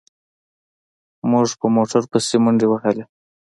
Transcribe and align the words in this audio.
موږ 1.31 1.47
په 1.59 1.67
موټر 1.75 2.01
پسې 2.11 2.35
منډې 2.43 2.67
وهلې. 2.69 3.03